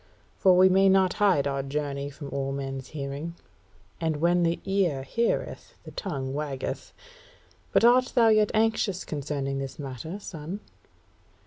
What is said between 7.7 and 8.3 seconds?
But art thou